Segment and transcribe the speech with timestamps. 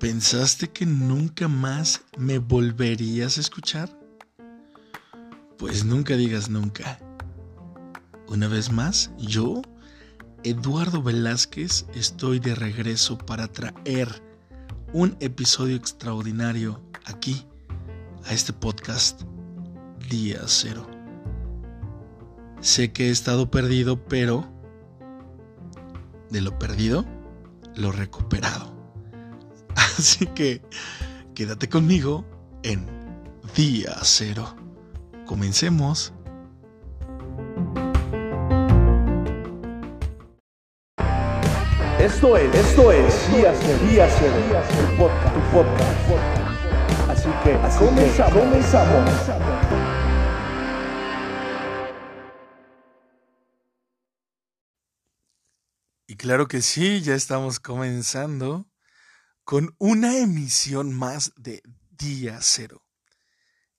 [0.00, 3.96] ¿Pensaste que nunca más me volverías a escuchar?
[5.58, 6.98] Pues nunca digas nunca.
[8.28, 9.62] Una vez más, yo,
[10.42, 14.22] Eduardo Velázquez, estoy de regreso para traer
[14.92, 17.46] un episodio extraordinario aquí,
[18.24, 19.22] a este podcast
[20.08, 20.95] Día Cero.
[22.66, 24.44] Sé que he estado perdido, pero
[26.30, 27.04] de lo perdido,
[27.76, 28.74] lo recuperado.
[29.76, 30.62] Así que
[31.32, 32.24] quédate conmigo
[32.64, 32.84] en
[33.54, 34.56] Día Cero.
[35.26, 36.12] Comencemos.
[42.00, 44.34] Esto es, esto es Día Cero, Día Cero,
[44.90, 47.10] tu podcast, tu podcast.
[47.10, 49.55] Así que, así comenzamos, que comenzamos.
[56.26, 58.68] Claro que sí, ya estamos comenzando
[59.44, 62.84] con una emisión más de Día Cero.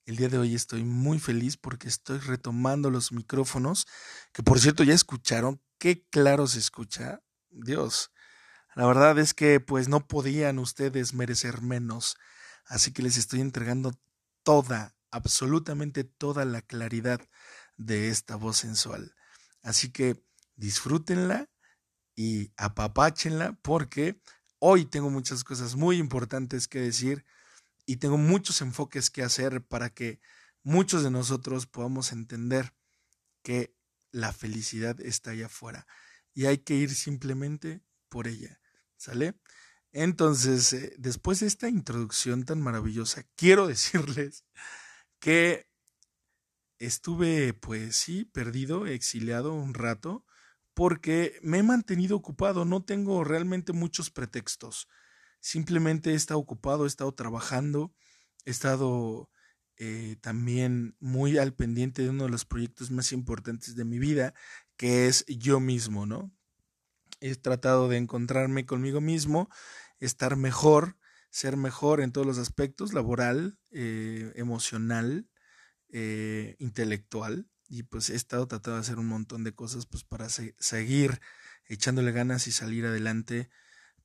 [0.05, 3.86] El día de hoy estoy muy feliz porque estoy retomando los micrófonos,
[4.31, 7.21] que por cierto ya escucharon, qué claro se escucha.
[7.49, 8.11] Dios,
[8.75, 12.16] la verdad es que pues no podían ustedes merecer menos,
[12.66, 13.91] así que les estoy entregando
[14.43, 17.19] toda, absolutamente toda la claridad
[17.75, 19.16] de esta voz sensual.
[19.64, 20.23] Así que
[20.55, 21.49] disfrútenla
[22.17, 24.19] y apapáchenla porque
[24.59, 27.25] Hoy tengo muchas cosas muy importantes que decir
[27.85, 30.19] y tengo muchos enfoques que hacer para que
[30.63, 32.73] muchos de nosotros podamos entender
[33.43, 33.75] que
[34.11, 35.85] la felicidad está allá afuera
[36.33, 38.59] y hay que ir simplemente por ella.
[38.95, 39.35] ¿Sale?
[39.91, 44.43] Entonces, eh, después de esta introducción tan maravillosa, quiero decirles
[45.19, 45.69] que
[46.79, 50.25] estuve, pues sí, perdido, exiliado un rato
[50.78, 54.88] porque me he mantenido ocupado, no tengo realmente muchos pretextos.
[55.39, 57.95] Simplemente he estado ocupado, he estado trabajando,
[58.45, 59.27] he estado
[59.77, 64.36] eh, también muy al pendiente de uno de los proyectos más importantes de mi vida,
[64.76, 66.32] que es yo mismo, ¿no?
[67.21, 69.49] He tratado de encontrarme conmigo mismo,
[69.99, 70.95] estar mejor,
[71.32, 75.27] ser mejor en todos los aspectos, laboral, eh, emocional,
[75.89, 80.30] eh, intelectual y pues he estado tratando de hacer un montón de cosas pues para
[80.30, 81.20] seguir
[81.66, 83.50] echándole ganas y salir adelante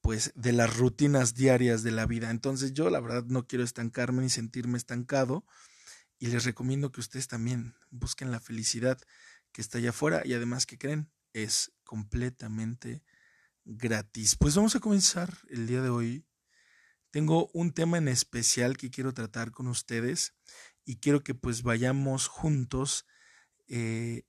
[0.01, 2.31] pues de las rutinas diarias de la vida.
[2.31, 5.47] Entonces yo la verdad no quiero estancarme ni sentirme estancado
[6.19, 8.99] y les recomiendo que ustedes también busquen la felicidad
[9.53, 13.03] que está allá afuera y además que creen es completamente
[13.65, 14.37] gratis.
[14.37, 16.27] Pues vamos a comenzar el día de hoy.
[17.11, 20.35] Tengo un tema en especial que quiero tratar con ustedes
[20.85, 23.07] y quiero que pues vayamos juntos
[23.75, 24.27] eh,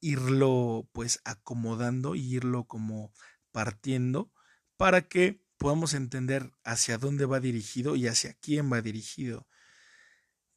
[0.00, 3.12] irlo pues acomodando y irlo como
[3.52, 4.32] partiendo
[4.76, 9.46] para que podamos entender hacia dónde va dirigido y hacia quién va dirigido.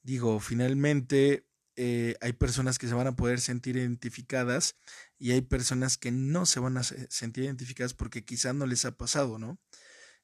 [0.02, 4.76] Digo, finalmente eh, hay personas que se van a poder sentir identificadas
[5.20, 8.98] y hay personas que no se van a sentir identificadas porque quizá no les ha
[8.98, 9.60] pasado, ¿no?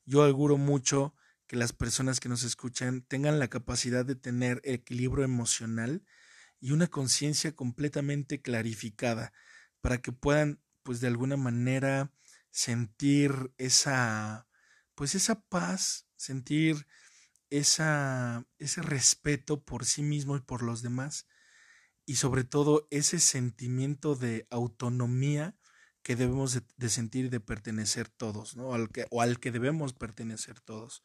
[0.05, 1.13] Yo auguro mucho
[1.45, 6.03] que las personas que nos escuchan tengan la capacidad de tener equilibrio emocional
[6.61, 9.33] y una conciencia completamente clarificada
[9.81, 12.13] para que puedan pues de alguna manera
[12.51, 14.47] sentir esa
[14.95, 16.87] pues esa paz, sentir
[17.49, 21.27] esa ese respeto por sí mismo y por los demás
[22.05, 25.57] y sobre todo ese sentimiento de autonomía
[26.03, 28.73] que debemos de, sentir de pertenecer todos, ¿no?
[28.73, 31.03] Al que, o al que debemos pertenecer todos.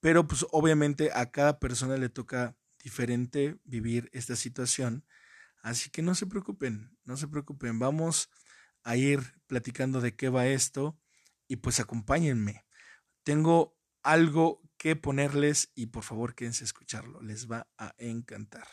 [0.00, 2.56] Pero pues obviamente a cada persona le toca
[2.88, 5.04] diferente vivir esta situación.
[5.60, 7.78] Así que no se preocupen, no se preocupen.
[7.78, 8.30] Vamos
[8.82, 10.98] a ir platicando de qué va esto
[11.48, 12.64] y pues acompáñenme.
[13.24, 18.68] Tengo algo que ponerles y por favor quédense a escucharlo, les va a encantar.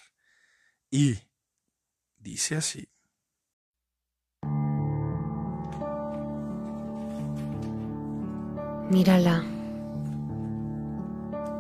[0.90, 1.20] Y
[2.16, 2.90] dice así.
[8.90, 9.44] Mírala.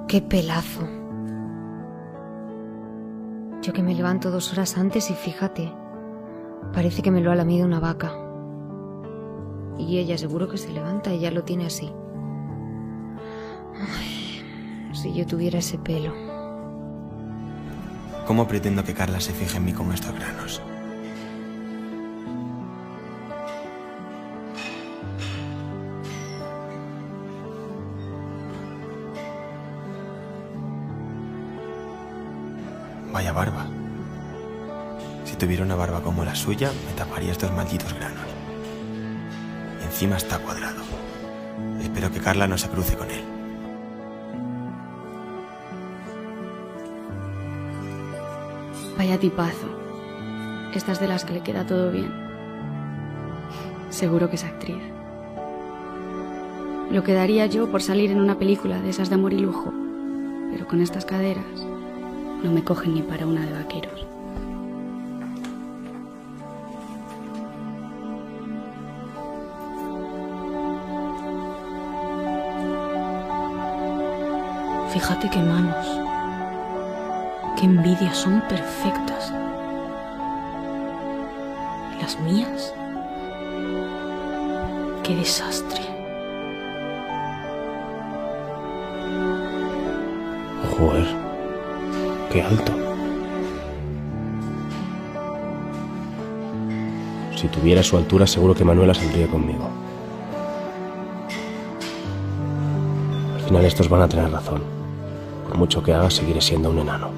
[0.07, 1.04] Qué pelazo.
[3.65, 5.73] Yo que me levanto dos horas antes y fíjate,
[6.71, 8.13] parece que me lo ha lamido una vaca.
[9.79, 11.91] Y ella seguro que se levanta y ya lo tiene así.
[14.93, 16.13] si yo tuviera ese pelo.
[18.27, 20.61] ¿Cómo pretendo que Carla se fije en mí con estos granos?
[33.15, 33.65] Vaya barba.
[35.23, 38.25] Si tuviera una barba como la suya, me taparía estos malditos granos.
[39.79, 40.81] Y encima está cuadrado.
[41.81, 43.23] Espero que Carla no se cruce con él.
[48.97, 49.69] Vaya tipazo.
[50.73, 52.11] Estas de las que le queda todo bien.
[53.91, 54.83] Seguro que es actriz.
[56.91, 59.71] Lo que daría yo por salir en una película de esas de amor y lujo.
[60.51, 61.64] Pero con estas caderas
[62.43, 64.05] no me cogen ni para una de vaqueros.
[74.91, 75.85] Fíjate qué manos.
[77.59, 79.31] Qué envidia, son perfectas.
[81.93, 82.73] ¿Y las mías?
[85.03, 85.81] Qué desastre.
[90.77, 91.24] Joder,
[92.41, 92.71] alto.
[97.35, 99.69] Si tuviera su altura, seguro que Manuela saldría conmigo.
[103.35, 104.63] Al final estos van a tener razón.
[105.47, 107.09] Por mucho que haga, seguiré siendo un enano.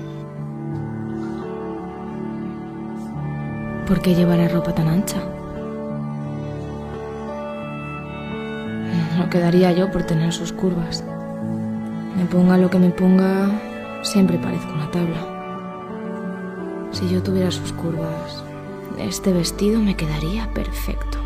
[3.88, 5.18] ¿Por qué llevará ropa tan ancha?
[9.18, 11.06] No quedaría yo por tener sus curvas.
[12.18, 13.50] Me ponga lo que me ponga,
[14.07, 15.21] siempre parezco una tabla.
[16.94, 18.42] Si yo tuviera sus curvas,
[18.98, 21.21] este vestido me quedaría perfecto.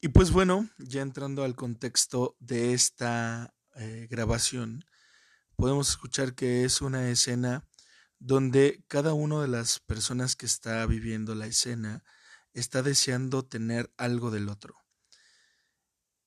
[0.00, 4.84] Y pues bueno, ya entrando al contexto de esta eh, grabación,
[5.56, 7.66] podemos escuchar que es una escena
[8.18, 12.02] donde cada una de las personas que está viviendo la escena
[12.52, 14.76] está deseando tener algo del otro.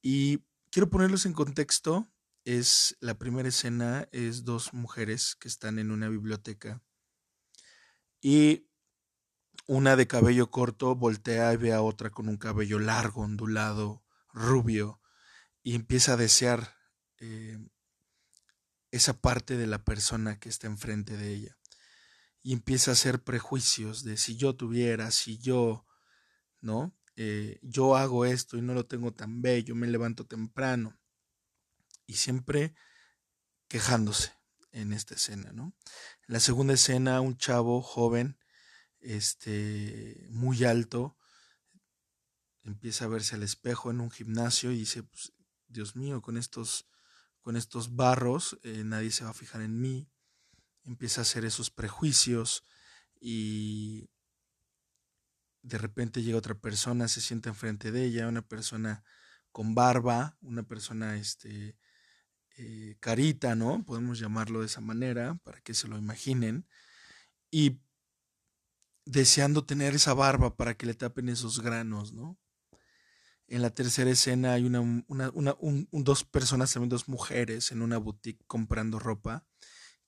[0.02, 2.08] Y quiero ponerlos en contexto.
[2.46, 6.82] Es la primera escena, es dos mujeres que están en una biblioteca
[8.22, 8.68] y
[9.68, 14.04] una de cabello corto voltea y ve a otra con un cabello largo, ondulado,
[14.34, 15.02] rubio,
[15.62, 16.76] y empieza a desear
[17.20, 17.60] eh,
[18.92, 21.57] esa parte de la persona que está enfrente de ella.
[22.48, 25.86] Y empieza a hacer prejuicios de si yo tuviera, si yo,
[26.62, 26.98] ¿no?
[27.18, 30.98] Eh, yo hago esto y no lo tengo tan bello, me levanto temprano.
[32.06, 32.74] Y siempre
[33.68, 34.32] quejándose
[34.72, 35.76] en esta escena, ¿no?
[36.26, 38.40] En la segunda escena, un chavo joven,
[39.02, 41.18] este, muy alto,
[42.64, 45.34] empieza a verse al espejo en un gimnasio y dice, pues,
[45.68, 46.90] Dios mío, con estos,
[47.42, 50.10] con estos barros eh, nadie se va a fijar en mí.
[50.88, 52.64] Empieza a hacer esos prejuicios
[53.20, 54.10] y
[55.62, 59.04] de repente llega otra persona, se sienta enfrente de ella, una persona
[59.52, 61.78] con barba, una persona este,
[62.58, 63.84] eh, carita, ¿no?
[63.86, 66.66] Podemos llamarlo de esa manera para que se lo imaginen.
[67.52, 67.80] Y
[69.06, 72.38] deseando tener esa barba para que le tapen esos granos, ¿no?
[73.48, 77.82] En la tercera escena hay una, una, una un, dos personas, también dos mujeres en
[77.82, 79.46] una boutique comprando ropa.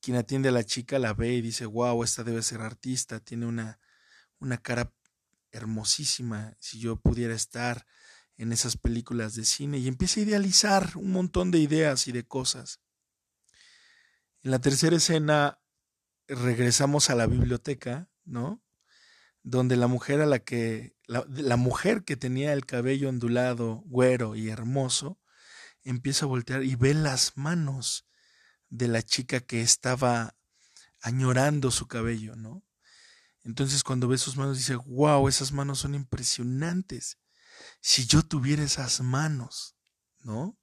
[0.01, 3.46] Quien atiende a la chica la ve y dice, wow, esta debe ser artista, tiene
[3.46, 3.80] una,
[4.40, 4.94] una cara
[5.51, 7.86] hermosísima, si yo pudiera estar
[8.38, 12.25] en esas películas de cine y empieza a idealizar un montón de ideas y de
[12.25, 12.80] cosas.
[14.42, 15.59] En la tercera escena
[16.28, 18.64] regresamos a la biblioteca, ¿no?
[19.44, 24.35] donde la mujer a la que la, la, mujer que tenía el cabello ondulado, güero
[24.35, 25.19] y hermoso,
[25.83, 28.08] empieza a voltear y ve las manos
[28.69, 30.35] de la chica que estaba
[31.02, 32.64] añorando su cabello, ¿no?
[33.44, 37.18] Entonces cuando ve sus manos dice, wow, esas manos son impresionantes.
[37.81, 39.76] Si yo tuviera esas manos,
[40.19, 40.57] ¿no?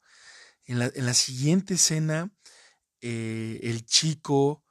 [0.64, 2.32] En la, en la siguiente escena,
[3.00, 4.64] eh, el chico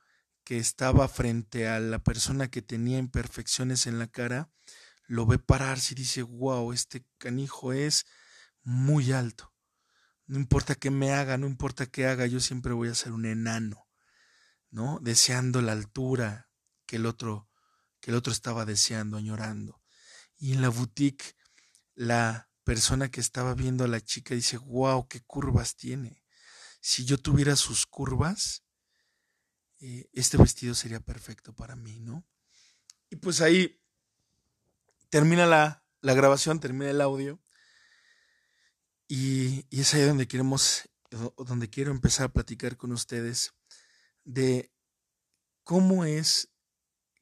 [0.44, 4.51] que estaba frente a la persona que tenía imperfecciones en la cara,
[5.08, 8.06] lo ve pararse y dice, wow, este canijo es
[8.63, 9.55] muy alto.
[10.27, 13.25] No importa qué me haga, no importa qué haga, yo siempre voy a ser un
[13.25, 13.88] enano,
[14.72, 15.00] ¿no?
[15.01, 16.50] Deseando la altura
[16.86, 17.50] que el otro,
[18.00, 19.82] que el otro estaba deseando, añorando.
[20.38, 21.36] Y en la boutique,
[21.94, 26.24] la persona que estaba viendo a la chica dice, wow, qué curvas tiene.
[26.82, 28.63] Si yo tuviera sus curvas,
[29.79, 32.27] eh, este vestido sería perfecto para mí, ¿no?
[33.10, 33.82] Y pues ahí
[35.10, 37.41] termina la, la grabación, termina el audio.
[39.08, 40.90] Y, es ahí donde queremos,
[41.38, 43.54] donde quiero empezar a platicar con ustedes
[44.24, 44.72] de
[45.64, 46.50] cómo es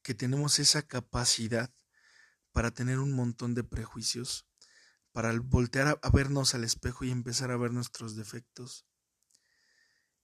[0.01, 1.73] que tenemos esa capacidad
[2.51, 4.45] para tener un montón de prejuicios,
[5.11, 8.85] para voltear a vernos al espejo y empezar a ver nuestros defectos.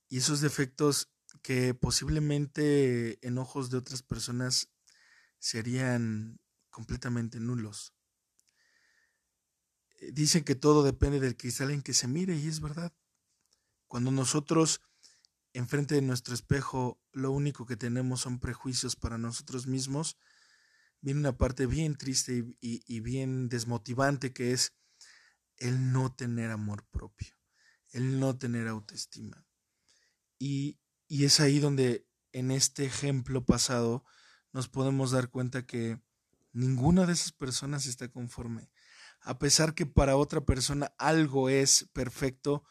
[0.07, 1.11] Y esos defectos
[1.41, 4.69] que posiblemente en ojos de otras personas
[5.39, 6.39] serían
[6.69, 7.93] completamente nulos.
[9.99, 12.93] Eh, dicen que todo depende del cristal en que se mire y es verdad.
[13.87, 14.81] Cuando nosotros
[15.53, 20.17] enfrente de nuestro espejo lo único que tenemos son prejuicios para nosotros mismos,
[21.01, 24.73] viene una parte bien triste y, y, bien desmotivante que es
[25.57, 27.35] el no tener amor propio,
[27.91, 29.45] el no tener autoestima.
[30.37, 30.77] Y,
[31.07, 34.05] y es ahí donde en este ejemplo pasado
[34.51, 35.99] nos podemos dar cuenta que
[36.53, 38.69] ninguna de esas personas está conforme.
[39.21, 42.63] A pesar que para otra persona algo es perfecto,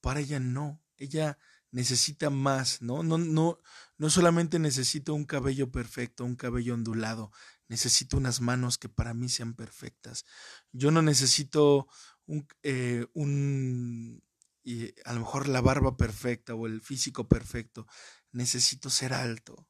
[0.00, 0.82] para ella no.
[0.96, 1.38] Ella
[1.70, 3.02] necesita más, ¿no?
[3.02, 3.60] No, no,
[3.98, 7.32] no solamente necesito un cabello perfecto, un cabello ondulado,
[7.68, 10.24] necesito unas manos que para mí sean perfectas.
[10.72, 11.88] Yo no necesito
[12.26, 14.22] un, eh, un
[14.66, 17.86] y a lo mejor la barba perfecta o el físico perfecto.
[18.32, 19.66] Necesito ser alto.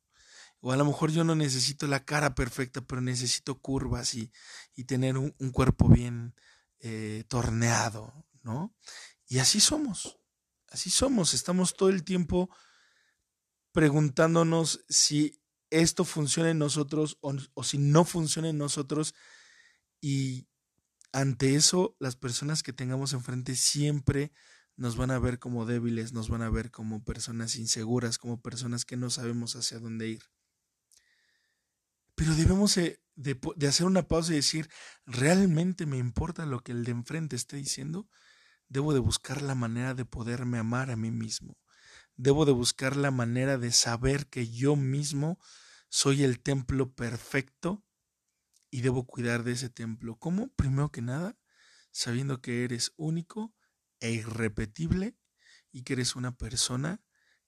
[0.60, 4.32] O a lo mejor yo no necesito la cara perfecta, pero necesito curvas y,
[4.74, 6.34] y tener un, cuerpo bien
[6.80, 8.74] eh, torneado, ¿no?
[9.28, 10.18] Y así somos,
[10.68, 11.34] así somos.
[11.34, 12.50] Estamos todo el tiempo
[13.72, 19.14] preguntándonos si esto funciona en nosotros o, o si no funciona en nosotros.
[20.00, 20.48] Y
[21.12, 24.32] ante eso, las personas que tengamos enfrente siempre
[24.76, 28.84] nos van a ver como débiles, nos van a ver como personas inseguras, como personas
[28.84, 30.22] que no sabemos hacia dónde ir.
[32.16, 32.98] Pero debemos de,
[33.68, 34.70] hacer una pausa y decir,
[35.04, 38.08] ¿realmente me importa lo que el de enfrente esté diciendo?
[38.68, 41.58] Debo de buscar la manera de poderme amar a mí mismo.
[42.16, 45.38] Debo de buscar la manera de saber que yo mismo
[45.90, 47.84] soy el templo perfecto
[48.70, 50.16] y debo cuidar de ese templo.
[50.16, 50.48] ¿Cómo?
[50.56, 51.38] Primero que nada,
[51.90, 53.54] sabiendo que eres único
[54.00, 55.18] e irrepetible
[55.70, 57.02] y que eres una persona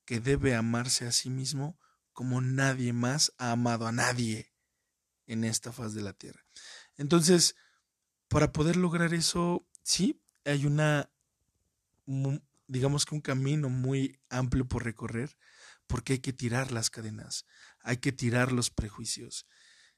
[0.04, 1.78] que debe amarse a sí mismo
[2.12, 4.52] como nadie más ha amado a nadie
[5.28, 6.44] en esta faz de la tierra.
[6.96, 7.54] Entonces,
[8.28, 11.10] para poder lograr eso, sí, hay una,
[12.66, 15.38] digamos que un camino muy amplio por recorrer,
[15.86, 17.46] porque hay que tirar las cadenas,
[17.80, 19.46] hay que tirar los prejuicios.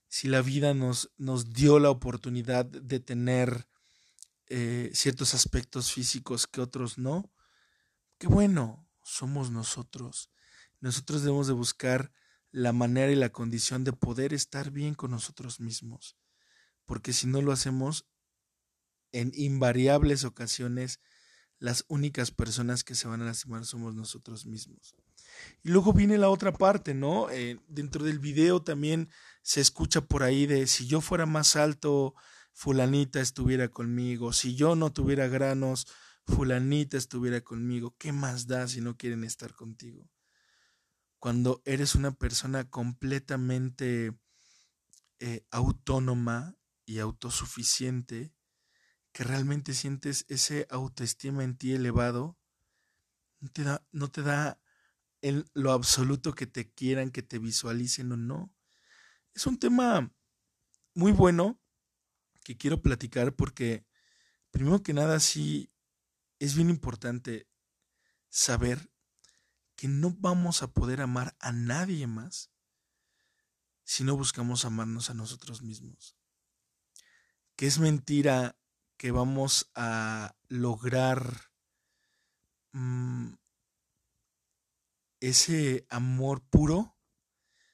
[0.09, 3.67] Si la vida nos, nos dio la oportunidad de tener
[4.49, 7.33] eh, ciertos aspectos físicos que otros no,
[8.19, 10.31] qué bueno, somos nosotros.
[10.81, 12.13] Nosotros debemos de buscar
[12.53, 16.17] la manera y la condición de poder estar bien con nosotros mismos,
[16.85, 18.07] porque si no lo hacemos,
[19.13, 21.01] en invariables ocasiones,
[21.59, 24.97] las únicas personas que se van a lastimar somos nosotros mismos.
[25.63, 27.31] Y luego viene la otra parte, ¿no?
[27.31, 29.11] Eh, dentro del video también
[29.43, 32.15] se escucha por ahí de si yo fuera más alto,
[32.53, 35.87] fulanita estuviera conmigo, si yo no tuviera granos,
[36.27, 40.09] fulanita estuviera conmigo, ¿qué más da si no quieren estar contigo?
[41.21, 44.19] Cuando eres una persona completamente
[45.19, 48.35] eh, autónoma y autosuficiente,
[49.13, 52.39] que realmente sientes ese autoestima en ti elevado,
[53.41, 54.63] no te da, no te da
[55.21, 58.55] en lo absoluto que te quieran, que te visualicen o no.
[59.35, 60.11] Es un tema
[60.95, 61.61] muy bueno
[62.45, 63.85] que quiero platicar porque,
[64.51, 65.71] primero que nada, sí
[66.39, 67.47] es bien importante
[68.31, 68.91] saber
[69.81, 72.53] que no vamos a poder amar a nadie más
[73.83, 76.19] si no buscamos amarnos a nosotros mismos.
[77.57, 78.59] Que es mentira
[78.99, 81.51] que vamos a lograr
[82.73, 83.33] mmm,
[85.21, 86.99] ese amor puro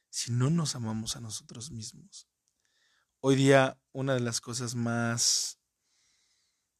[0.08, 2.28] si no nos amamos a nosotros mismos.
[3.18, 5.58] Hoy día una de las cosas más,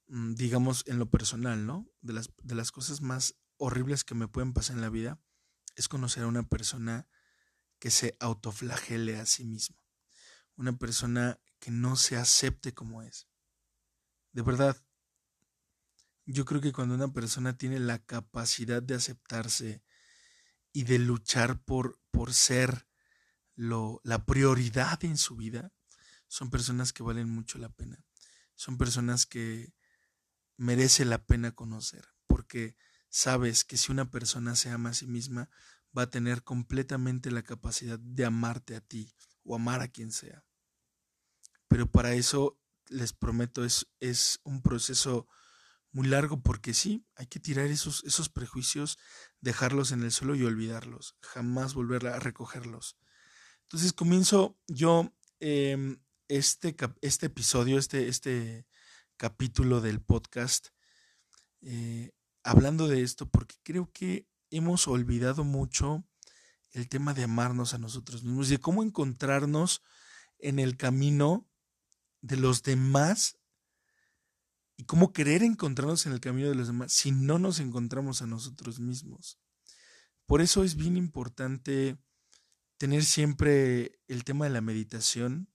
[0.06, 1.90] mm, digamos, en lo personal, ¿no?
[2.00, 5.20] De las, de las cosas más horribles que me pueden pasar en la vida
[5.75, 7.08] es conocer a una persona
[7.78, 9.76] que se autoflagele a sí misma.
[10.56, 13.28] Una persona que no se acepte como es.
[14.32, 14.76] De verdad,
[16.25, 19.82] yo creo que cuando una persona tiene la capacidad de aceptarse
[20.72, 22.88] y de luchar por, por ser
[23.54, 25.72] lo, la prioridad en su vida,
[26.28, 28.04] son personas que valen mucho la pena.
[28.54, 29.72] Son personas que
[30.56, 32.76] merece la pena conocer, porque
[33.08, 35.48] sabes que si una persona se ama a sí misma,
[35.96, 40.44] va a tener completamente la capacidad de amarte a ti o amar a quien sea.
[41.68, 45.26] Pero para eso, les prometo, es, es un proceso
[45.92, 48.98] muy largo porque sí, hay que tirar esos, esos prejuicios,
[49.40, 52.98] dejarlos en el suelo y olvidarlos, jamás volver a recogerlos.
[53.62, 55.96] Entonces comienzo yo eh,
[56.28, 58.66] este, este episodio, este, este
[59.16, 60.68] capítulo del podcast
[61.62, 62.12] eh,
[62.46, 66.04] hablando de esto porque creo que hemos olvidado mucho
[66.70, 69.82] el tema de amarnos a nosotros mismos y de cómo encontrarnos
[70.38, 71.48] en el camino
[72.20, 73.38] de los demás
[74.76, 78.26] y cómo querer encontrarnos en el camino de los demás si no nos encontramos a
[78.26, 79.38] nosotros mismos.
[80.26, 81.98] Por eso es bien importante
[82.78, 85.48] tener siempre el tema de la meditación,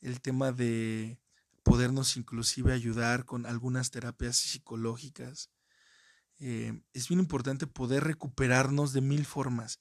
[0.00, 1.20] el tema de
[1.62, 5.50] podernos inclusive ayudar con algunas terapias psicológicas.
[6.40, 9.78] Eh, es bien importante poder recuperarnos de mil formas,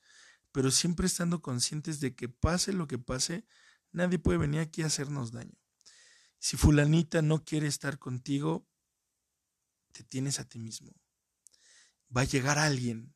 [0.51, 3.45] pero siempre estando conscientes de que pase lo que pase,
[3.91, 5.57] nadie puede venir aquí a hacernos daño.
[6.37, 8.67] Si fulanita no quiere estar contigo,
[9.93, 10.93] te tienes a ti mismo.
[12.15, 13.15] Va a llegar alguien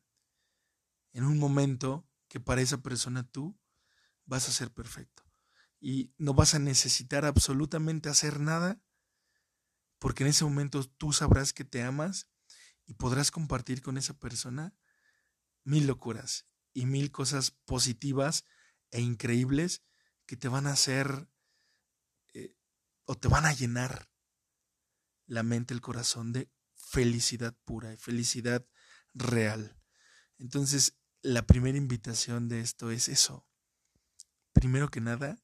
[1.12, 3.58] en un momento que para esa persona tú
[4.24, 5.22] vas a ser perfecto.
[5.80, 8.80] Y no vas a necesitar absolutamente hacer nada,
[9.98, 12.28] porque en ese momento tú sabrás que te amas
[12.86, 14.74] y podrás compartir con esa persona
[15.64, 18.44] mil locuras y mil cosas positivas
[18.90, 19.82] e increíbles
[20.26, 21.28] que te van a hacer
[23.06, 24.08] o te van a llenar
[25.26, 28.66] la mente, el corazón de felicidad pura y felicidad
[29.12, 29.78] real.
[30.38, 33.46] Entonces, la primera invitación de esto es eso.
[34.52, 35.42] Primero que nada,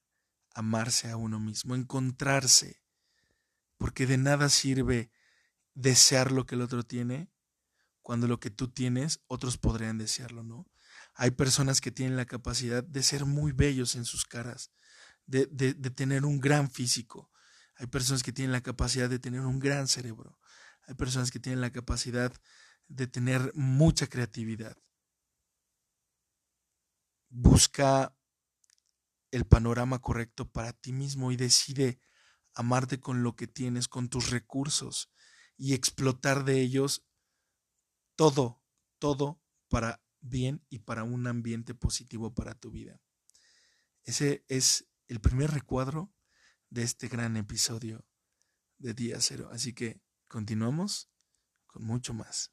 [0.54, 2.82] amarse a uno mismo, encontrarse,
[3.78, 5.10] porque de nada sirve
[5.74, 7.29] desear lo que el otro tiene
[8.10, 10.68] cuando lo que tú tienes otros podrían desearlo, ¿no?
[11.14, 14.72] Hay personas que tienen la capacidad de ser muy bellos en sus caras,
[15.26, 17.30] de, de, tener un gran físico,
[17.76, 20.40] hay personas que tienen la capacidad de tener un gran cerebro.
[20.88, 22.32] Hay personas que tienen la capacidad
[22.88, 24.76] de tener mucha creatividad.
[27.28, 28.12] Busca
[29.30, 32.00] el panorama correcto para ti mismo y decide
[32.56, 35.12] amarte con lo que tienes, con tus recursos
[35.56, 37.06] y explotar de ellos
[38.20, 38.60] todo,
[38.98, 43.00] todo para bien y para un ambiente positivo para tu vida.
[44.04, 46.12] Ese es el primer recuadro
[46.68, 48.04] de este gran episodio
[48.76, 49.48] de Día Cero.
[49.50, 51.08] Así que continuamos
[51.66, 52.52] con mucho más.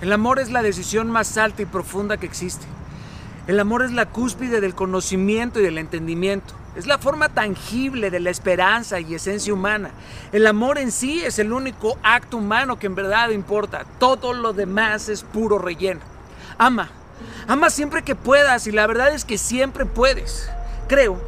[0.00, 2.64] El amor es la decisión más alta y profunda que existe.
[3.46, 6.54] El amor es la cúspide del conocimiento y del entendimiento.
[6.76, 9.90] Es la forma tangible de la esperanza y esencia humana.
[10.32, 13.84] El amor en sí es el único acto humano que en verdad importa.
[13.98, 16.00] Todo lo demás es puro relleno.
[16.58, 16.90] Ama,
[17.48, 20.50] Ama siempre que puedas y la verdad es que siempre puedes.
[20.88, 21.20] Creo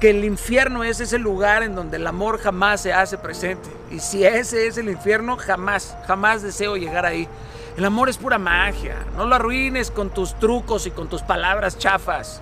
[0.00, 3.68] que el infierno es ese lugar en donde el amor jamás se hace presente.
[3.90, 7.28] Y si ese es el infierno, jamás, jamás deseo llegar ahí.
[7.76, 8.96] El amor es pura magia.
[9.16, 12.40] No lo arruines con tus trucos y con tus palabras chafas.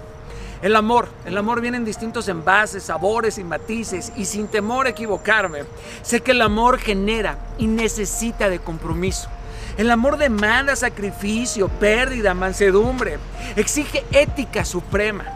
[0.65, 4.89] El amor, el amor viene en distintos envases, sabores y matices y sin temor a
[4.89, 5.65] equivocarme,
[6.01, 9.29] sé que el amor genera y necesita de compromiso.
[9.77, 13.19] El amor demanda sacrificio, pérdida, mansedumbre.
[13.57, 15.27] Exige ética suprema.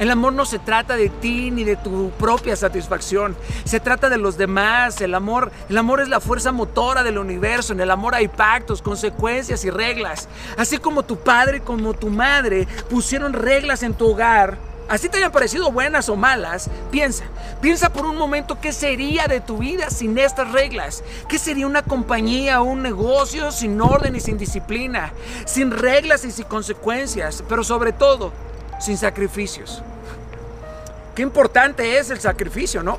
[0.00, 3.36] El amor no se trata de ti ni de tu propia satisfacción.
[3.62, 5.00] Se trata de los demás.
[5.00, 7.72] El amor, el amor es la fuerza motora del universo.
[7.72, 10.28] En el amor hay pactos, consecuencias y reglas.
[10.56, 15.16] Así como tu padre y como tu madre pusieron reglas en tu hogar, Así te
[15.16, 17.24] hayan parecido buenas o malas, piensa,
[17.60, 21.02] piensa por un momento qué sería de tu vida sin estas reglas.
[21.28, 25.12] ¿Qué sería una compañía o un negocio sin orden y sin disciplina?
[25.46, 28.32] Sin reglas y sin consecuencias, pero sobre todo,
[28.80, 29.82] sin sacrificios.
[31.14, 32.98] Qué importante es el sacrificio, ¿no?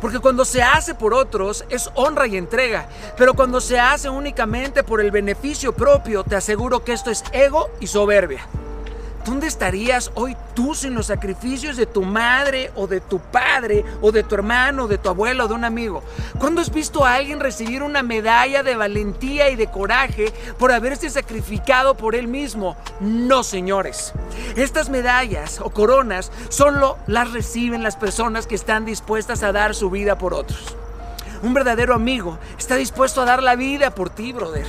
[0.00, 4.84] Porque cuando se hace por otros es honra y entrega, pero cuando se hace únicamente
[4.84, 8.46] por el beneficio propio, te aseguro que esto es ego y soberbia.
[9.28, 14.10] ¿Dónde estarías hoy tú sin los sacrificios de tu madre o de tu padre o
[14.10, 16.02] de tu hermano, de tu abuelo o de un amigo?
[16.38, 21.10] ¿Cuándo has visto a alguien recibir una medalla de valentía y de coraje por haberse
[21.10, 22.78] sacrificado por él mismo?
[23.00, 24.14] No, señores.
[24.56, 29.90] Estas medallas o coronas solo las reciben las personas que están dispuestas a dar su
[29.90, 30.74] vida por otros.
[31.42, 34.66] Un verdadero amigo está dispuesto a dar la vida por ti, brother.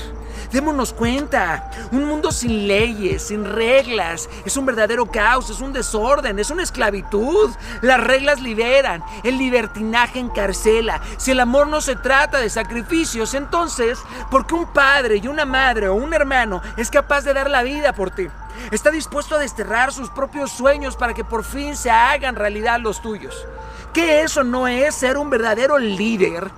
[0.51, 6.39] Démonos cuenta, un mundo sin leyes, sin reglas, es un verdadero caos, es un desorden,
[6.39, 7.51] es una esclavitud.
[7.81, 11.01] Las reglas liberan, el libertinaje encarcela.
[11.17, 13.99] Si el amor no se trata de sacrificios, entonces,
[14.31, 17.62] ¿por qué un padre y una madre o un hermano es capaz de dar la
[17.62, 18.27] vida por ti?
[18.71, 23.03] Está dispuesto a desterrar sus propios sueños para que por fin se hagan realidad los
[23.03, 23.45] tuyos.
[23.93, 26.49] ¿Qué eso no es ser un verdadero líder?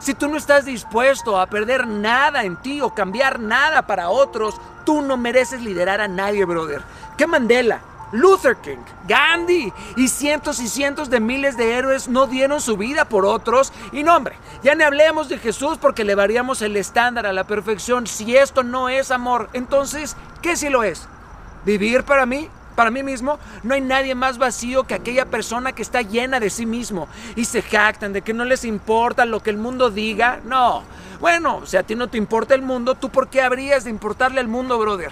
[0.00, 4.60] Si tú no estás dispuesto a perder nada en ti o cambiar nada para otros,
[4.84, 6.82] tú no mereces liderar a nadie, brother.
[7.16, 7.80] ¿Qué Mandela?
[8.12, 13.04] Luther King, Gandhi y cientos y cientos de miles de héroes no dieron su vida
[13.04, 13.72] por otros.
[13.92, 17.44] Y no, hombre, ya ni hablemos de Jesús porque le variamos el estándar a la
[17.44, 18.06] perfección.
[18.06, 21.06] Si esto no es amor, entonces, ¿qué si lo es?
[21.64, 22.48] ¿Vivir para mí?
[22.78, 26.48] Para mí mismo, no hay nadie más vacío que aquella persona que está llena de
[26.48, 30.38] sí mismo y se jactan de que no les importa lo que el mundo diga.
[30.44, 30.84] No.
[31.18, 34.38] Bueno, si a ti no te importa el mundo, ¿tú por qué habrías de importarle
[34.38, 35.10] al mundo, brother?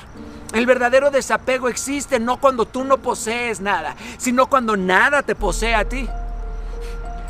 [0.52, 5.74] El verdadero desapego existe no cuando tú no posees nada, sino cuando nada te posee
[5.74, 6.08] a ti.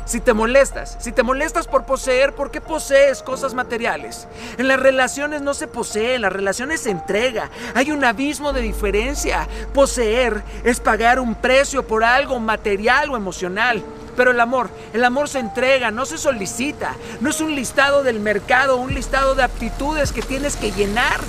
[0.07, 4.25] Si te molestas, si te molestas por poseer, ¿por qué posees cosas materiales?
[4.57, 7.49] En las relaciones no se posee, en las relaciones se entrega.
[7.75, 9.49] Hay un abismo de diferencia.
[9.73, 13.83] Poseer es pagar un precio por algo material o emocional.
[14.15, 16.95] Pero el amor, el amor se entrega, no se solicita.
[17.19, 21.19] No es un listado del mercado, un listado de aptitudes que tienes que llenar.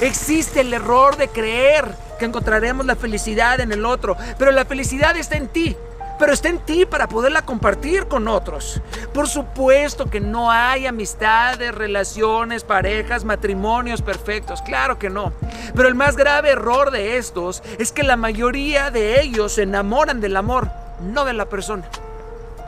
[0.00, 5.16] Existe el error de creer que encontraremos la felicidad en el otro, pero la felicidad
[5.16, 5.76] está en ti
[6.18, 8.80] pero está en ti para poderla compartir con otros.
[9.12, 15.32] Por supuesto que no hay amistades, relaciones, parejas, matrimonios perfectos, claro que no.
[15.74, 20.20] Pero el más grave error de estos es que la mayoría de ellos se enamoran
[20.20, 21.84] del amor, no de la persona.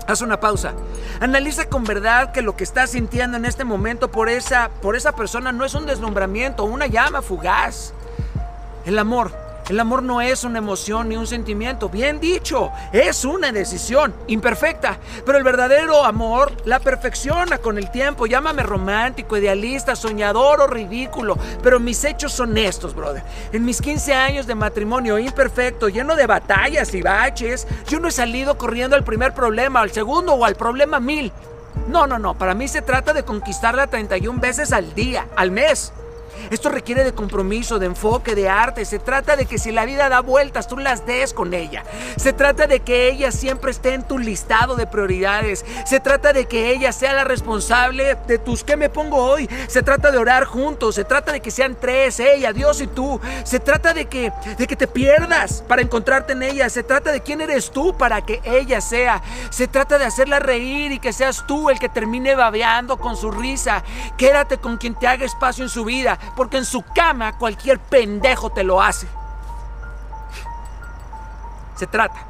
[0.06, 0.72] Haz una pausa.
[1.20, 5.12] Analiza con verdad que lo que estás sintiendo en este momento por esa, por esa
[5.12, 7.92] persona no es un deslumbramiento, una llama fugaz.
[8.86, 13.52] El amor el amor no es una emoción ni un sentimiento, bien dicho, es una
[13.52, 18.26] decisión imperfecta, pero el verdadero amor la perfecciona con el tiempo.
[18.26, 23.22] Llámame romántico, idealista, soñador o ridículo, pero mis hechos son estos, brother.
[23.52, 28.12] En mis 15 años de matrimonio imperfecto, lleno de batallas y baches, yo no he
[28.12, 31.32] salido corriendo al primer problema, al segundo o al problema mil.
[31.88, 35.92] No, no, no, para mí se trata de conquistarla 31 veces al día, al mes.
[36.50, 38.84] Esto requiere de compromiso, de enfoque, de arte.
[38.84, 41.84] Se trata de que si la vida da vueltas, tú las des con ella.
[42.16, 45.64] Se trata de que ella siempre esté en tu listado de prioridades.
[45.86, 49.48] Se trata de que ella sea la responsable de tus ¿qué me pongo hoy?
[49.68, 50.94] Se trata de orar juntos.
[50.94, 53.20] Se trata de que sean tres, ella, Dios y tú.
[53.44, 56.68] Se trata de que, de que te pierdas para encontrarte en ella.
[56.68, 59.22] Se trata de quién eres tú para que ella sea.
[59.50, 63.30] Se trata de hacerla reír y que seas tú el que termine babeando con su
[63.30, 63.82] risa.
[64.16, 68.50] Quédate con quien te haga espacio en su vida porque en su cama cualquier pendejo
[68.50, 69.06] te lo hace.
[71.76, 72.26] Se trata.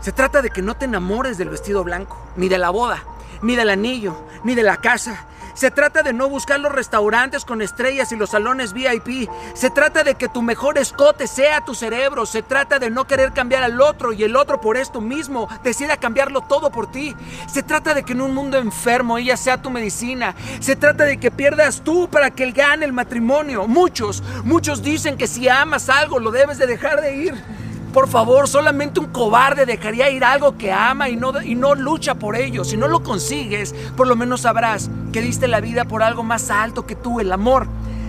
[0.00, 3.02] Se trata de que no te enamores del vestido blanco, ni de la boda,
[3.42, 7.62] ni del anillo, ni de la casa, se trata de no buscar los restaurantes con
[7.62, 9.30] estrellas y los salones VIP.
[9.54, 12.26] Se trata de que tu mejor escote sea tu cerebro.
[12.26, 15.96] Se trata de no querer cambiar al otro y el otro por esto mismo decida
[15.96, 17.16] cambiarlo todo por ti.
[17.50, 20.34] Se trata de que en un mundo enfermo ella sea tu medicina.
[20.60, 23.66] Se trata de que pierdas tú para que él gane el matrimonio.
[23.66, 27.65] Muchos, muchos dicen que si amas algo lo debes de dejar de ir.
[27.92, 32.14] Por favor, solamente un cobarde dejaría ir algo que ama y no, y no lucha
[32.14, 32.64] por ello.
[32.64, 36.50] Si no lo consigues, por lo menos sabrás que diste la vida por algo más
[36.50, 37.66] alto que tú, el amor.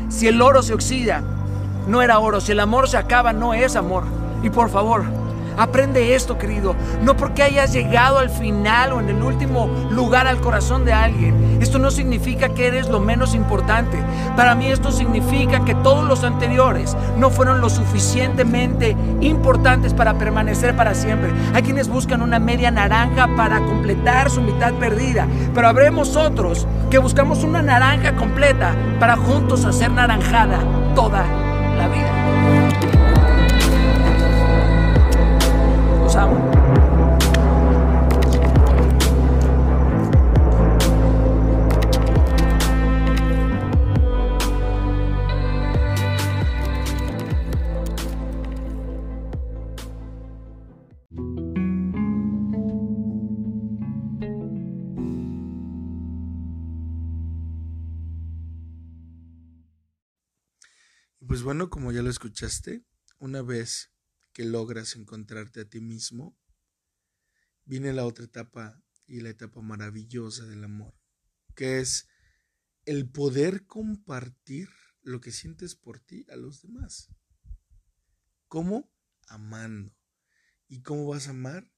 [0.09, 1.23] Si el oro se oxida,
[1.87, 2.41] no era oro.
[2.41, 4.03] Si el amor se acaba, no es amor.
[4.43, 5.05] Y por favor,
[5.57, 6.75] Aprende esto, querido.
[7.01, 11.57] No porque hayas llegado al final o en el último lugar al corazón de alguien.
[11.61, 13.97] Esto no significa que eres lo menos importante.
[14.35, 20.75] Para mí esto significa que todos los anteriores no fueron lo suficientemente importantes para permanecer
[20.75, 21.31] para siempre.
[21.53, 25.27] Hay quienes buscan una media naranja para completar su mitad perdida.
[25.55, 30.59] Pero habremos otros que buscamos una naranja completa para juntos hacer naranjada
[30.93, 31.25] toda
[61.47, 62.83] bueno, como ya lo escuchaste,
[63.19, 63.93] una vez
[64.33, 66.37] que logras encontrarte a ti mismo,
[67.63, 70.93] viene la otra etapa y la etapa maravillosa del amor,
[71.55, 72.09] que es
[72.83, 74.67] el poder compartir
[75.03, 77.15] lo que sientes por ti a los demás.
[78.49, 78.91] ¿Cómo?
[79.29, 79.95] Amando.
[80.67, 81.71] ¿Y cómo vas a amar?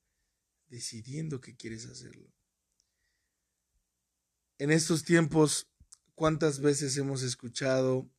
[0.68, 2.34] Decidiendo que quieres hacerlo.
[4.58, 5.72] En estos tiempos,
[6.16, 8.12] ¿cuántas veces hemos escuchado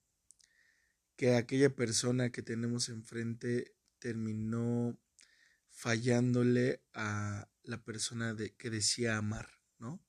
[1.20, 4.98] que aquella persona que tenemos enfrente terminó
[5.68, 10.02] fallándole a la persona que decía amar, ¿no?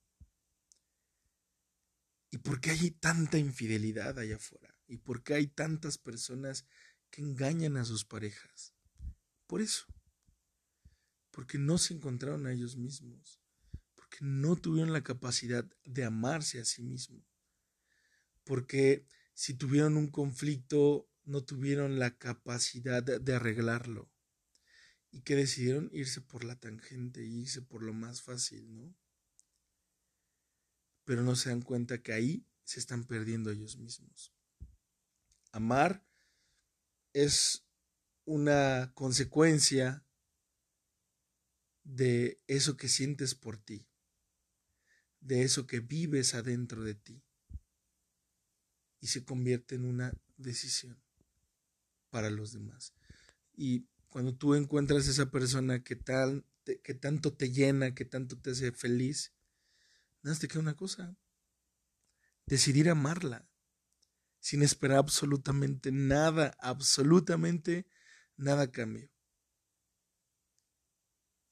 [2.30, 4.74] ¿Y por qué hay tanta infidelidad allá afuera?
[4.88, 6.65] ¿Y por qué hay tantas personas
[7.10, 8.74] que engañan a sus parejas.
[9.47, 9.84] Por eso.
[11.30, 13.41] Porque no se encontraron a ellos mismos.
[13.95, 17.26] Porque no tuvieron la capacidad de amarse a sí mismos.
[18.45, 19.06] Porque
[19.41, 24.08] si tuvieron un conflicto, no tuvieron la capacidad de arreglarlo.
[25.10, 28.95] Y que decidieron irse por la tangente, irse por lo más fácil, ¿no?
[31.06, 34.32] Pero no se dan cuenta que ahí se están perdiendo ellos mismos.
[35.51, 36.06] Amar
[37.12, 37.65] es
[38.25, 40.06] una consecuencia
[41.84, 43.88] de eso que sientes por ti,
[45.19, 47.23] de eso que vives adentro de ti,
[49.01, 51.01] y se convierte en una decisión
[52.11, 52.93] para los demás.
[53.53, 55.99] Y cuando tú encuentras esa persona que,
[56.83, 59.33] que tanto te llena, que tanto te hace feliz,
[60.21, 61.17] nada te queda una cosa,
[62.45, 63.47] decidir amarla
[64.39, 67.87] sin esperar absolutamente nada, absolutamente
[68.37, 69.09] nada cambio.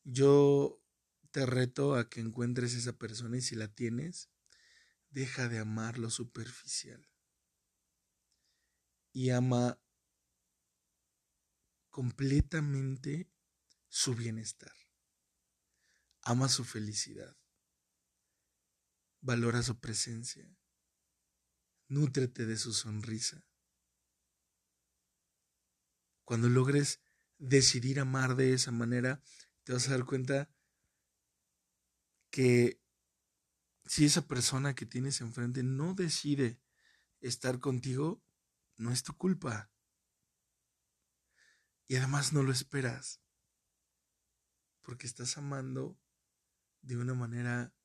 [0.03, 0.81] Yo
[1.31, 4.29] te reto a que encuentres esa persona y si la tienes,
[5.11, 7.08] deja de amar lo superficial
[9.11, 9.79] y ama
[11.89, 13.29] completamente
[13.87, 14.71] su bienestar.
[16.21, 17.37] Ama su felicidad.
[19.21, 20.47] Valora su presencia.
[21.87, 23.45] Nútrete de su sonrisa.
[26.23, 27.01] Cuando logres
[27.39, 29.21] decidir amar de esa manera,
[29.63, 30.51] te vas a dar cuenta
[32.29, 32.79] que
[33.85, 36.61] si esa persona que tienes enfrente no decide
[37.21, 38.23] estar contigo,
[38.79, 39.69] no es tu culpa.
[41.87, 43.21] Y además no lo esperas.
[44.81, 45.99] Porque estás amando
[46.81, 47.75] de una manera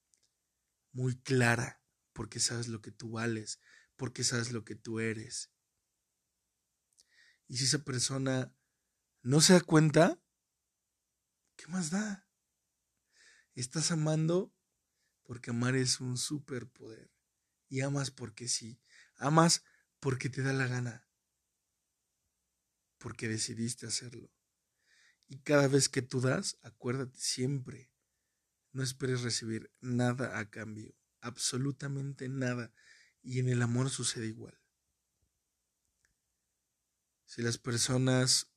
[0.92, 3.60] muy clara, porque sabes lo que tú vales,
[3.96, 5.52] porque sabes lo que tú eres.
[7.48, 8.54] Y si esa persona
[9.22, 10.22] no se da cuenta,
[11.56, 12.28] ¿qué más da?
[13.56, 14.54] Estás amando
[15.24, 17.10] porque amar es un superpoder.
[17.68, 18.80] Y amas porque sí.
[19.16, 19.64] Amas
[20.04, 21.08] porque te da la gana.
[22.98, 24.30] Porque decidiste hacerlo.
[25.26, 27.90] Y cada vez que tú das, acuérdate siempre,
[28.72, 30.94] no esperes recibir nada a cambio.
[31.22, 32.70] Absolutamente nada.
[33.22, 34.60] Y en el amor sucede igual.
[37.24, 38.52] Si las personas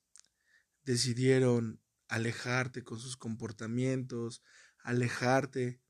[0.83, 4.41] decidieron alejarte con sus comportamientos,
[4.79, 5.81] alejarte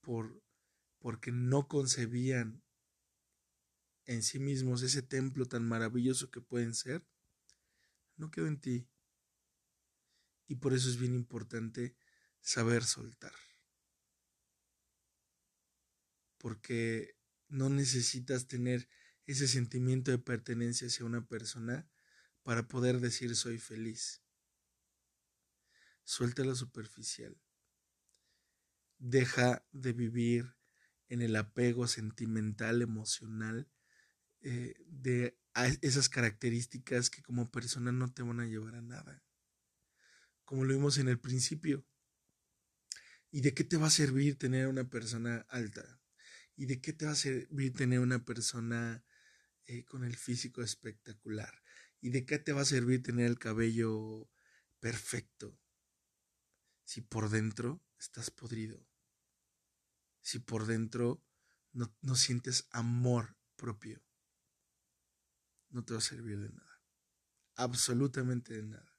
[0.00, 0.42] por
[1.00, 2.62] porque no concebían
[4.10, 7.06] en sí mismos ese templo tan maravilloso que pueden ser,
[8.16, 8.88] no quedó en ti.
[10.48, 11.94] Y por eso es bien importante
[12.40, 13.32] saber soltar.
[16.38, 17.14] Porque
[17.46, 18.88] no necesitas tener
[19.26, 21.88] ese sentimiento de pertenencia hacia una persona
[22.42, 24.24] para poder decir soy feliz.
[26.02, 27.40] Suelta lo superficial.
[28.98, 30.56] Deja de vivir
[31.06, 33.70] en el apego sentimental, emocional,
[34.42, 35.38] eh, de
[35.82, 39.22] esas características que como persona no te van a llevar a nada.
[40.44, 41.86] Como lo vimos en el principio.
[43.30, 46.00] ¿Y de qué te va a servir tener una persona alta?
[46.56, 49.04] ¿Y de qué te va a servir tener una persona
[49.66, 51.62] eh, con el físico espectacular?
[52.00, 54.28] ¿Y de qué te va a servir tener el cabello
[54.80, 55.58] perfecto?
[56.84, 58.84] Si por dentro estás podrido.
[60.22, 61.22] Si por dentro
[61.72, 64.02] no, no sientes amor propio.
[65.70, 66.82] No te va a servir de nada.
[67.56, 68.96] Absolutamente de nada.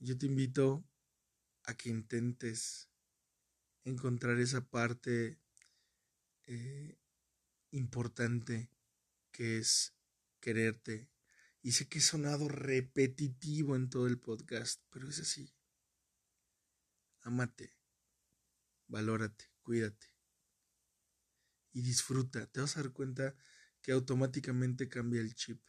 [0.00, 0.84] Yo te invito
[1.64, 2.88] a que intentes
[3.84, 5.38] encontrar esa parte
[6.46, 6.98] eh,
[7.70, 8.70] importante
[9.32, 9.94] que es
[10.40, 11.08] quererte.
[11.62, 15.52] Y sé que he sonado repetitivo en todo el podcast, pero es así.
[17.22, 17.74] Amate,
[18.86, 20.18] valórate, cuídate
[21.72, 22.46] y disfruta.
[22.46, 23.34] Te vas a dar cuenta
[23.88, 25.62] que automáticamente cambia el chip.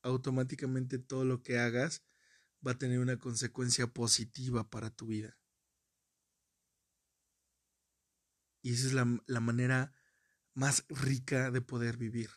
[0.00, 2.02] Automáticamente todo lo que hagas
[2.66, 5.38] va a tener una consecuencia positiva para tu vida.
[8.62, 9.92] Y esa es la, la manera
[10.54, 12.30] más rica de poder vivir.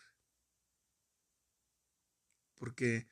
[2.55, 3.07] Porque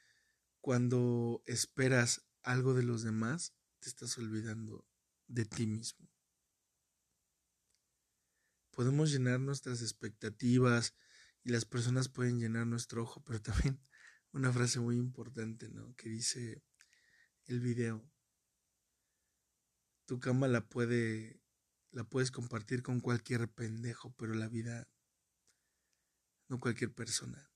[0.59, 4.85] cuando esperas algo de los demás, te estás olvidando
[5.27, 6.10] de ti mismo.
[8.71, 10.95] Podemos llenar nuestras expectativas
[11.43, 13.79] y las personas pueden llenar nuestro ojo, pero también
[14.31, 15.95] una frase muy importante, ¿no?
[15.95, 16.63] Que dice
[17.45, 18.09] el video.
[20.05, 21.41] Tu cama la puede
[21.91, 24.87] la puedes compartir con cualquier pendejo, pero la vida
[26.47, 27.51] no cualquier persona.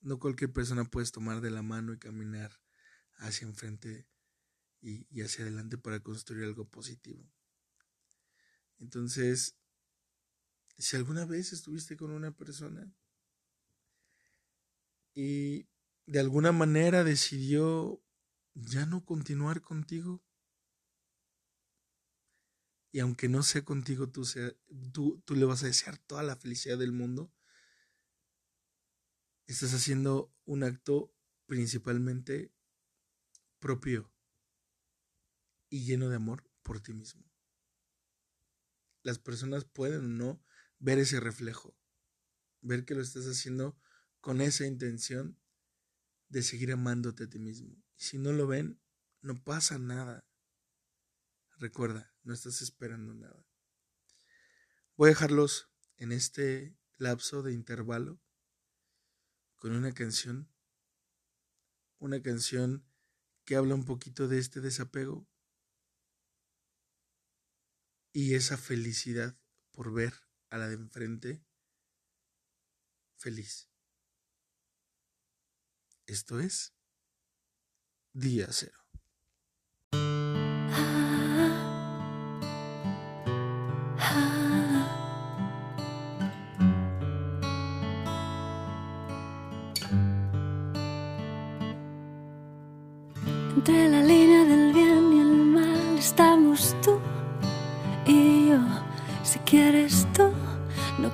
[0.00, 2.60] No cualquier persona puedes tomar de la mano y caminar
[3.14, 4.06] hacia enfrente
[4.80, 7.30] y, y hacia adelante para construir algo positivo.
[8.78, 9.59] Entonces,
[10.80, 12.92] si alguna vez estuviste con una persona
[15.14, 15.68] y
[16.06, 18.02] de alguna manera decidió
[18.54, 20.22] ya no continuar contigo,
[22.92, 24.24] y aunque no sea contigo, tú,
[25.24, 27.32] tú le vas a desear toda la felicidad del mundo,
[29.46, 31.14] estás haciendo un acto
[31.46, 32.52] principalmente
[33.60, 34.12] propio
[35.68, 37.24] y lleno de amor por ti mismo.
[39.02, 40.42] Las personas pueden o no
[40.80, 41.78] ver ese reflejo,
[42.62, 43.78] ver que lo estás haciendo
[44.20, 45.38] con esa intención
[46.28, 47.76] de seguir amándote a ti mismo.
[47.96, 48.80] Y si no lo ven,
[49.20, 50.26] no pasa nada.
[51.58, 53.46] Recuerda, no estás esperando nada.
[54.96, 58.20] Voy a dejarlos en este lapso de intervalo
[59.56, 60.50] con una canción,
[61.98, 62.86] una canción
[63.44, 65.28] que habla un poquito de este desapego
[68.12, 69.38] y esa felicidad
[69.72, 71.44] por ver a la de enfrente
[73.16, 73.70] feliz.
[76.06, 76.74] Esto es
[78.12, 78.79] Día Cero.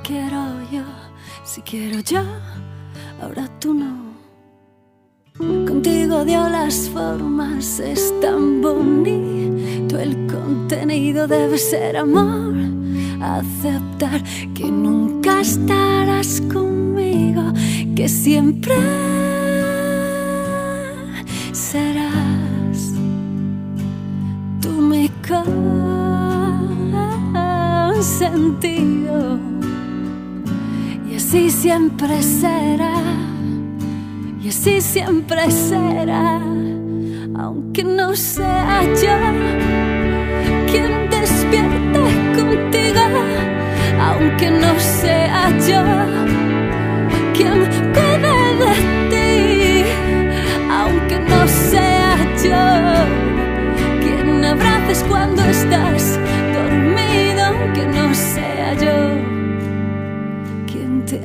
[0.07, 0.85] Quiero yo.
[1.45, 2.23] Si quiero yo,
[3.21, 4.07] ahora tú no.
[5.39, 9.99] Contigo dio las formas, es tan bonito.
[9.99, 12.55] El contenido debe ser amor.
[13.21, 14.23] Aceptar
[14.55, 17.53] que nunca estarás conmigo,
[17.97, 18.77] que siempre
[21.53, 22.93] serás
[24.61, 25.11] tú mi
[27.89, 28.96] consentido.
[31.29, 33.03] Así siempre será,
[34.41, 36.41] y así siempre será,
[37.37, 39.17] aunque no sea yo
[40.71, 41.99] quien despierte
[42.33, 43.01] contigo,
[44.01, 45.83] aunque no sea yo
[47.35, 47.59] quien
[47.93, 48.73] cuide de
[49.11, 49.85] ti,
[50.71, 52.65] aunque no sea yo
[54.01, 56.21] quien abraces cuando estás
[56.55, 58.56] dormido, aunque no sea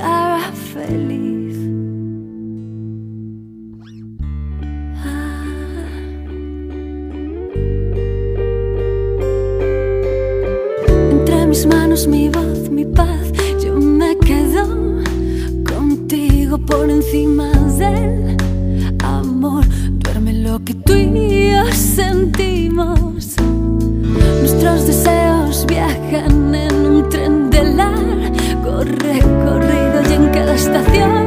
[0.01, 1.57] haga feliz.
[11.11, 13.31] Entre mis manos mi voz, mi paz,
[13.63, 14.65] yo me quedo
[15.65, 18.37] contigo por encima del
[19.03, 19.65] amor.
[19.99, 23.35] Duerme lo que tú y yo sentimos.
[24.41, 28.83] Nuestros deseos viajan en un tren de largo
[30.61, 31.20] estación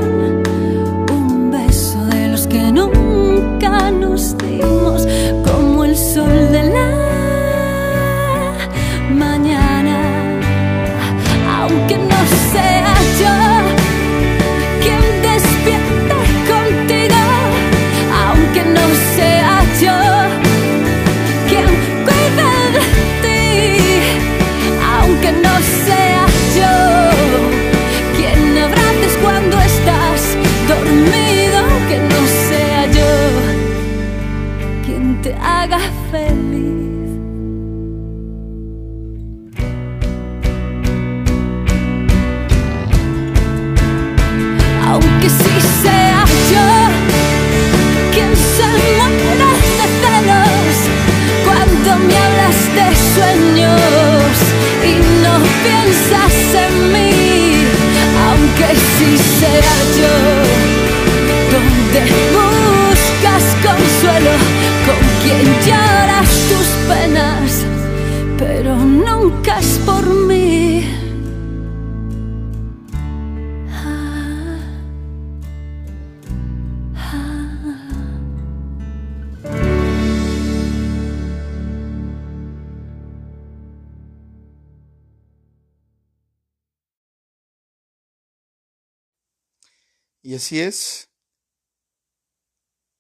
[90.35, 91.13] Y así es.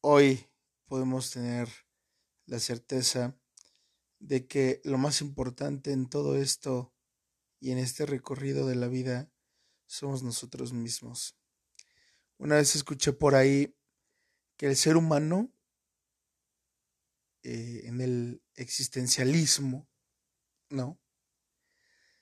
[0.03, 0.49] Hoy
[0.87, 1.68] podemos tener
[2.47, 3.37] la certeza
[4.20, 6.95] de que lo más importante en todo esto
[7.59, 9.32] y en este recorrido de la vida
[9.87, 11.37] somos nosotros mismos.
[12.39, 13.76] Una vez escuché por ahí
[14.57, 15.53] que el ser humano
[17.43, 19.89] eh, en el existencialismo,
[20.70, 21.01] ¿no?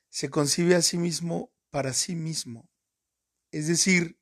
[0.08, 2.70] Se concibe a sí mismo para sí mismo.
[3.50, 4.21] Es decir,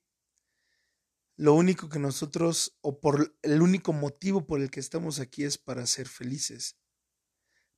[1.41, 5.57] lo único que nosotros, o por el único motivo por el que estamos aquí es
[5.57, 6.77] para ser felices,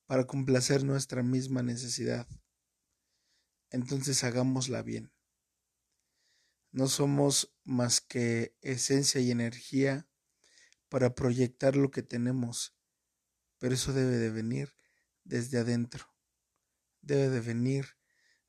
[0.06, 2.26] para complacer nuestra misma necesidad.
[3.70, 5.12] Entonces hagámosla bien.
[6.72, 10.08] No somos más que esencia y energía
[10.88, 12.74] para proyectar lo que tenemos,
[13.58, 14.74] pero eso debe de venir
[15.22, 16.12] desde adentro,
[17.00, 17.96] debe de venir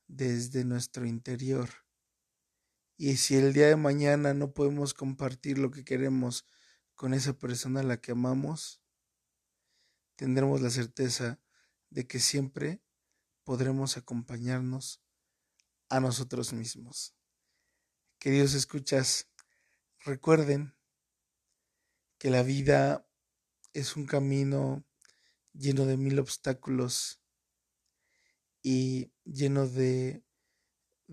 [0.08, 1.83] desde nuestro interior.
[3.06, 6.46] Y si el día de mañana no podemos compartir lo que queremos
[6.96, 8.82] con esa persona a la que amamos,
[10.16, 11.38] tendremos la certeza
[11.90, 12.82] de que siempre
[13.44, 15.04] podremos acompañarnos
[15.90, 17.14] a nosotros mismos.
[18.20, 19.30] Queridos escuchas,
[20.06, 20.74] recuerden
[22.18, 23.06] que la vida
[23.74, 24.86] es un camino
[25.52, 27.22] lleno de mil obstáculos
[28.62, 30.23] y lleno de,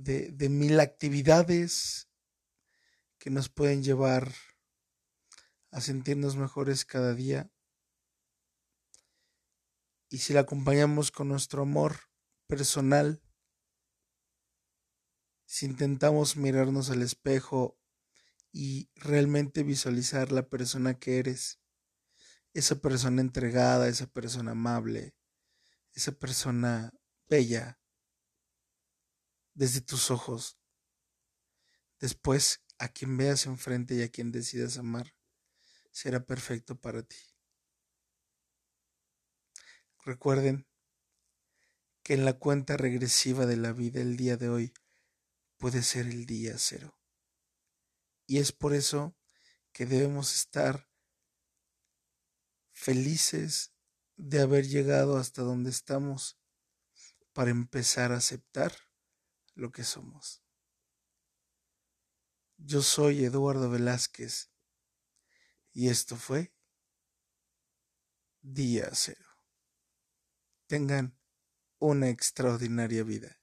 [0.03, 2.09] de, mil actividades
[3.19, 4.33] que nos pueden llevar
[5.71, 7.51] a sentirnos mejores cada día.
[10.09, 11.97] Y si la acompañamos con nuestro amor
[12.47, 13.23] personal,
[15.47, 17.79] si intentamos mirarnos al espejo
[18.53, 21.61] y realmente visualizar la persona que eres,
[22.55, 25.15] esa persona entregada, esa persona amable,
[25.93, 26.93] esa persona
[27.29, 27.80] bella,
[29.61, 30.59] desde tus ojos.
[31.99, 35.15] Después, a quien veas enfrente y a quien decidas amar,
[35.91, 37.19] será perfecto para ti.
[40.03, 40.67] Recuerden
[42.03, 44.73] que en la cuenta regresiva de la vida el día de hoy
[45.59, 46.99] puede ser el día cero.
[48.27, 49.15] Y es por eso
[49.73, 50.89] que debemos estar
[52.73, 53.75] felices
[54.17, 56.39] de haber llegado hasta donde estamos
[57.35, 58.90] para empezar a aceptar
[59.55, 60.43] lo que somos.
[62.57, 64.51] Yo soy Eduardo Velázquez
[65.73, 66.55] y esto fue
[68.43, 69.27] Día Cero.
[70.67, 71.19] Tengan
[71.79, 73.41] una extraordinaria vida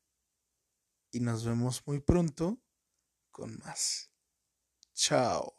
[1.11, 2.61] y nos vemos muy pronto
[3.31, 4.11] con más.
[4.93, 5.56] Chao.